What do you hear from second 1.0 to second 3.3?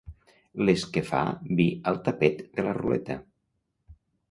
fa vi al tapet de la ruleta.